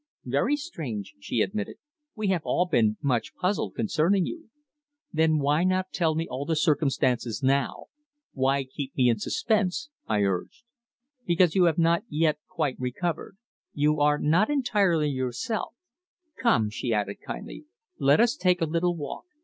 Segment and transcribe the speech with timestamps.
[0.25, 1.75] "Very strange," she admitted.
[2.15, 4.49] "We have all been much puzzled concerning you."
[5.13, 7.85] "Then why not tell me all the circumstances now?
[8.33, 10.63] Why keep me in suspense?" I urged.
[11.27, 13.37] "Because you have not yet quite recovered.
[13.73, 15.75] You are not entirely yourself.
[16.35, 17.65] Come," she added kindly,
[17.99, 19.25] "let us take a little walk.